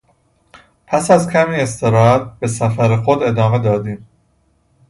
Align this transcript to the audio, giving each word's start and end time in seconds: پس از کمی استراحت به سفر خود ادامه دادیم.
پس 0.87 1.11
از 1.11 1.29
کمی 1.29 1.55
استراحت 1.55 2.39
به 2.39 2.47
سفر 2.47 2.95
خود 2.95 3.23
ادامه 3.23 3.59
دادیم. 3.59 4.07